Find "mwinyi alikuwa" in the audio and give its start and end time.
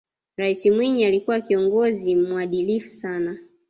0.71-1.41